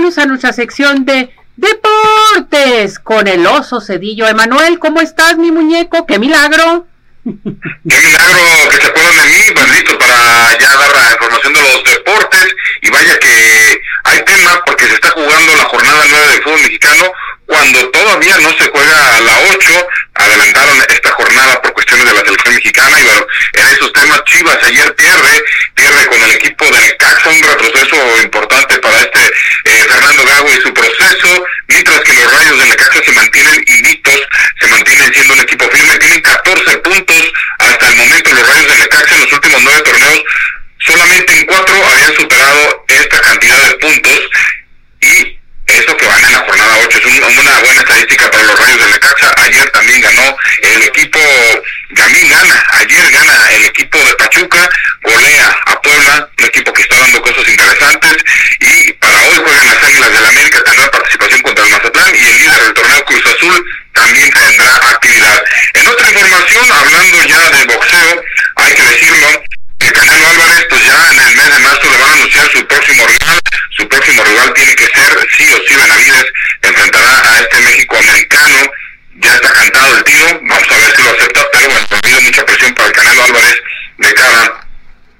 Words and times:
vámonos 0.00 0.16
a 0.16 0.24
nuestra 0.24 0.52
sección 0.54 1.04
de 1.04 1.28
deportes 1.56 2.98
con 2.98 3.28
el 3.28 3.46
oso 3.46 3.82
Cedillo. 3.82 4.26
Emanuel, 4.26 4.78
¿cómo 4.78 5.02
estás, 5.02 5.36
mi 5.36 5.50
muñeco? 5.50 6.06
¡Qué 6.06 6.18
milagro! 6.18 6.86
Qué 7.22 7.30
milagro 7.84 8.40
que 8.70 8.76
se 8.76 8.86
acuerdan 8.86 9.16
de 9.16 9.24
mí, 9.24 9.44
pues 9.54 9.70
listo 9.72 9.98
para 9.98 10.58
ya 10.58 10.74
dar 10.74 10.96
la 10.96 11.12
información 11.12 11.52
de 11.52 11.60
los 11.60 11.84
deportes 11.84 12.46
y 12.80 12.90
vaya 12.90 13.18
que 13.18 13.82
hay 14.04 14.24
tema 14.24 14.62
porque 14.64 14.86
se 14.86 14.94
está 14.94 15.10
jugando 15.10 15.54
la 15.54 15.64
jornada 15.64 16.02
9 16.08 16.28
del 16.28 16.42
fútbol 16.44 16.62
mexicano 16.62 17.12
cuando 17.50 17.90
todavía 17.90 18.38
no 18.38 18.50
se 18.56 18.70
juega 18.70 19.16
a 19.16 19.20
la 19.20 19.40
8, 19.50 19.88
adelantaron 20.14 20.78
esta 20.88 21.10
jornada 21.10 21.60
por 21.60 21.72
cuestiones 21.72 22.06
de 22.06 22.14
la 22.14 22.20
selección 22.20 22.54
mexicana 22.54 23.00
y 23.00 23.02
bueno, 23.02 23.26
en 23.54 23.66
esos 23.66 23.92
temas 23.92 24.22
Chivas 24.24 24.58
ayer 24.62 24.94
pierde, 24.94 25.42
pierde 25.74 26.06
con 26.06 26.22
el 26.22 26.30
equipo 26.30 26.64
del 26.64 26.96
Caxa, 26.96 27.28
un 27.28 27.42
retroceso 27.42 28.22
importante 28.22 28.78
para 28.78 29.00
este 29.00 29.20
eh, 29.64 29.84
Fernando 29.88 30.24
Gago 30.26 30.48
y 30.48 30.60
su 30.60 30.72
proceso, 30.72 31.44
mientras 31.66 32.00
que 32.02 32.14
los 32.14 32.32
rayos 32.32 32.58
del 32.58 32.68
Necaxa 32.68 33.02
se 33.02 33.12
mantienen 33.12 33.64
invictos, 33.66 34.20
se 34.60 34.66
mantienen 34.68 35.12
siendo 35.12 35.34
un 35.34 35.40
equipo 35.40 35.68
firme, 35.72 35.98
tienen 35.98 36.22
14 36.22 36.78
puntos 36.78 37.32
hasta 37.58 37.88
el 37.88 37.96
momento 37.96 38.32
los 38.32 38.48
rayos 38.48 38.68
del 38.68 38.78
Necaxa 38.78 39.14
en 39.16 39.20
los 39.22 39.32
últimos 39.32 39.62
nueve 39.64 39.82
torneos, 39.82 40.22
solamente 40.86 41.32
en 41.36 41.46
cuatro 41.46 41.74
habían 41.84 42.14
superado 42.14 42.84
esta 42.86 43.20
cantidad 43.20 43.58
de 43.58 43.74
puntos 43.74 44.20
y 45.00 45.40
eso 45.76 45.96
que 45.96 46.06
van 46.06 46.24
en 46.24 46.32
la 46.32 46.40
jornada 46.40 46.78
8 46.84 46.98
es 46.98 47.38
una 47.38 47.60
buena 47.60 47.80
estadística 47.80 48.30
para 48.30 48.42
los 48.44 48.58
Rayos 48.58 48.78
de 48.78 48.90
Necaxa. 48.92 49.34
Ayer 49.38 49.70
también 49.70 50.00
ganó 50.00 50.36
el 50.62 50.82
equipo, 50.82 51.20
también 51.94 52.28
gana, 52.28 52.66
ayer 52.80 53.10
gana 53.10 53.52
el 53.52 53.64
equipo 53.66 53.98
de 53.98 54.14
Pachuca, 54.14 54.68
golea 55.02 55.60
a 55.66 55.80
Puebla, 55.82 56.28
un 56.38 56.44
equipo 56.44 56.72
que 56.72 56.82
está 56.82 56.98
dando 56.98 57.22
cosas 57.22 57.48
interesantes 57.48 58.16
y 58.60 58.92
para 58.94 59.20
hoy 59.22 59.36
juegan 59.36 59.66
las 59.66 59.84
Águilas 59.84 60.12
del 60.12 60.26
América, 60.26 60.62
tendrá 60.64 60.90
participación 60.90 61.40
contra 61.42 61.64
el 61.64 61.70
Mazatlán 61.70 62.14
y 62.14 62.26
el 62.26 62.38
líder 62.38 62.62
del 62.62 62.74
torneo 62.74 63.04
Cruz 63.04 63.26
Azul 63.26 63.64
también 63.92 64.30
tendrá 64.30 64.76
actividad. 64.76 65.44
En 65.74 65.86
otra 65.86 66.10
información, 66.10 66.72
hablando 66.72 67.26
ya 67.26 67.50
de 67.50 67.64
boxeo, 67.66 68.22
hay 68.56 68.74
que 68.74 68.82
decirlo, 68.82 69.42
el 69.80 69.92
Canelo 69.92 70.26
Álvarez, 70.28 70.66
pues 70.68 70.84
ya 70.84 71.10
en 71.12 71.18
el 71.18 71.36
mes 71.36 71.54
de 71.54 71.58
marzo 71.60 71.90
le 71.90 71.96
van 71.96 72.10
a 72.10 72.12
anunciar 72.12 72.50
su 72.52 72.66
próximo 72.66 73.06
rival. 73.06 73.40
Su 73.76 73.88
próximo 73.88 74.24
rival 74.24 74.52
tiene 74.54 74.74
que 74.74 74.86
ser, 74.86 75.28
sí 75.36 75.52
o 75.52 75.56
sí, 75.66 75.74
Benavides 75.74 76.26
enfrentará 76.62 77.32
a 77.32 77.40
este 77.40 77.60
México 77.60 77.96
americano. 77.96 78.70
Ya 79.16 79.34
está 79.34 79.52
cantado 79.52 79.98
el 79.98 80.04
tiro, 80.04 80.40
vamos 80.42 80.70
a 80.70 80.76
ver 80.76 80.96
si 80.96 81.02
lo 81.02 81.10
acepta, 81.10 81.46
pero 81.52 81.68
bueno, 81.70 81.86
ha 81.90 81.96
habido 81.96 82.20
mucha 82.22 82.46
presión 82.46 82.74
para 82.74 82.88
el 82.88 82.94
Canelo 82.94 83.24
Álvarez 83.24 83.62
de 83.98 84.14
cara 84.14 84.66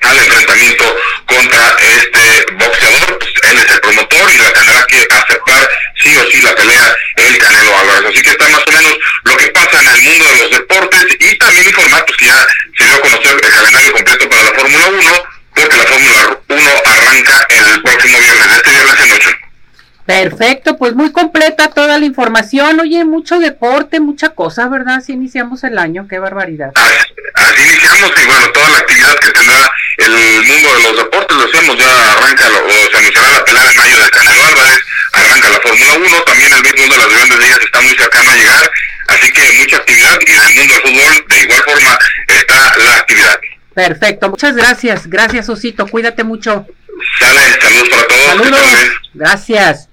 al 0.00 0.18
enfrentamiento 0.56 0.96
contra 1.26 1.76
este 1.80 2.52
boxeador. 2.54 3.18
Pues, 3.18 3.30
él 3.50 3.58
es 3.58 3.70
el 3.70 3.80
promotor 3.80 4.30
y 4.32 4.38
la 4.38 4.52
tendrá 4.52 4.86
que 4.86 4.96
aceptar 4.96 5.68
sí 6.02 6.16
o 6.16 6.30
sí 6.30 6.40
la 6.42 6.54
pelea 6.54 6.96
el 7.16 7.38
Canelo 7.38 7.78
Álvarez. 7.78 8.10
Así 8.10 8.22
que 8.22 8.30
está 8.30 8.48
más 8.48 8.62
o 8.66 8.72
menos 8.72 8.98
lo 9.24 9.36
que 9.36 9.46
pasa 9.48 9.80
en 9.80 9.88
el 9.88 10.02
mundo 10.02 10.24
de 10.24 10.36
los 10.36 10.50
deportes 10.50 11.06
y 11.20 11.38
también 11.38 11.66
informar 11.66 12.04
pues, 12.06 12.16
que 12.18 12.26
ya 12.26 12.46
se 12.78 12.84
dio 12.84 12.94
a 12.94 13.00
conocer 13.00 13.34
el 13.34 13.40
calendario 13.40 13.92
completo 13.92 14.28
para 14.28 14.42
la 14.42 14.50
Fórmula 14.52 14.86
1, 14.88 15.12
porque 15.54 15.76
la 15.76 15.84
Fórmula 15.84 16.38
1 16.48 16.70
arranca 16.84 17.46
el 17.48 17.82
próximo 17.82 18.18
viernes, 18.18 18.46
este 18.56 18.70
viernes 18.70 19.00
en 19.00 19.12
8. 19.12 19.30
Perfecto, 20.06 20.78
pues 20.78 20.94
muy 20.94 21.10
completa 21.10 21.68
toda 21.70 21.98
la 21.98 22.04
información. 22.04 22.78
Oye, 22.78 23.04
mucho 23.04 23.40
deporte, 23.40 23.98
mucha 23.98 24.28
cosa, 24.28 24.68
¿verdad? 24.68 24.98
Así 24.98 25.12
iniciamos 25.12 25.64
el 25.64 25.78
año, 25.78 26.06
qué 26.08 26.20
barbaridad. 26.20 26.70
Así, 27.34 27.62
iniciamos 27.62 28.12
y 28.16 28.26
bueno, 28.26 28.48
toda 28.52 28.68
la 28.68 28.78
actividad 28.78 29.14
que 29.18 29.30
tendrá 29.32 29.72
el 29.98 30.10
mundo 30.46 30.74
de 30.74 30.82
los 30.82 30.96
deportes, 30.96 31.36
lo 31.36 31.44
hacemos, 31.44 31.78
ya 31.78 32.12
arranca, 32.12 32.44
o 32.46 32.90
se 32.90 32.96
anunciará 32.96 33.32
la 33.32 33.44
pelea 33.44 33.70
en 33.70 33.76
mayo 33.76 34.04
de 34.04 34.10
Canelo 34.10 34.46
Álvarez, 34.46 34.78
arranca 35.12 35.50
la 35.50 35.60
Fórmula 35.60 35.92
1, 35.94 36.22
también 36.22 36.52
el 36.52 36.62
béisbol 36.62 36.88
de 36.88 36.96
las 36.96 37.08
grandes 37.08 37.38
ligas 37.38 37.60
está 37.60 37.80
muy 37.80 37.96
cercano 37.96 38.30
a 38.30 38.36
llegar, 38.36 38.70
así 39.08 39.32
que 39.32 39.52
mucha 39.58 39.76
actividad 39.76 40.20
y 40.20 40.30
en 40.30 40.38
el 40.38 40.54
mundo 40.54 40.74
del 40.74 40.82
fútbol 40.82 41.24
de 41.28 41.40
igual 41.40 41.62
forma 41.64 41.98
está 42.28 42.78
la 42.78 42.96
actividad. 42.96 43.40
Perfecto, 43.76 44.30
muchas 44.30 44.56
gracias, 44.56 45.06
gracias 45.06 45.50
Osito, 45.50 45.86
cuídate 45.86 46.24
mucho. 46.24 46.66
Sale, 47.20 47.40
saludos 47.60 47.88
para 47.90 48.08
todos. 48.08 48.24
Saludos, 48.24 48.60
gracias. 49.12 49.90